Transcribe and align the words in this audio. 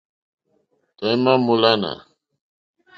Tɔ̀ímá 0.97 1.33
mǃólánà. 1.43 1.91